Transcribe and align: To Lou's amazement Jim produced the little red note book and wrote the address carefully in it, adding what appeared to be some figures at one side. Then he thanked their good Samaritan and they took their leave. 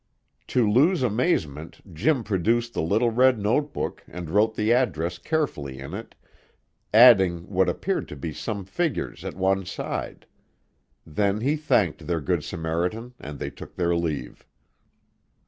To 0.47 0.67
Lou's 0.67 1.03
amazement 1.03 1.79
Jim 1.93 2.23
produced 2.23 2.73
the 2.73 2.81
little 2.81 3.11
red 3.11 3.37
note 3.37 3.71
book 3.71 4.01
and 4.07 4.31
wrote 4.31 4.55
the 4.55 4.73
address 4.73 5.19
carefully 5.19 5.77
in 5.77 5.93
it, 5.93 6.15
adding 6.91 7.47
what 7.47 7.69
appeared 7.69 8.07
to 8.07 8.15
be 8.15 8.33
some 8.33 8.65
figures 8.65 9.23
at 9.23 9.35
one 9.35 9.63
side. 9.63 10.25
Then 11.05 11.41
he 11.41 11.55
thanked 11.55 12.07
their 12.07 12.19
good 12.19 12.43
Samaritan 12.43 13.13
and 13.19 13.37
they 13.37 13.51
took 13.51 13.75
their 13.75 13.95
leave. 13.95 14.43